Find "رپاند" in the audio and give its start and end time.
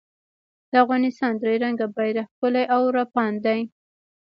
2.97-3.37